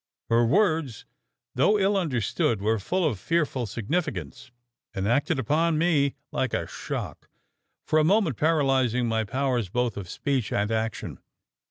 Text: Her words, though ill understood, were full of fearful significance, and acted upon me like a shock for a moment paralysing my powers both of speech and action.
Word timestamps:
Her 0.29 0.43
words, 0.43 1.05
though 1.53 1.77
ill 1.77 1.95
understood, 1.95 2.59
were 2.59 2.79
full 2.79 3.05
of 3.05 3.19
fearful 3.19 3.67
significance, 3.67 4.49
and 4.95 5.07
acted 5.07 5.37
upon 5.37 5.77
me 5.77 6.15
like 6.31 6.55
a 6.55 6.65
shock 6.65 7.29
for 7.85 7.99
a 7.99 8.03
moment 8.03 8.35
paralysing 8.35 9.05
my 9.07 9.23
powers 9.23 9.69
both 9.69 9.97
of 9.97 10.09
speech 10.09 10.51
and 10.51 10.71
action. 10.71 11.19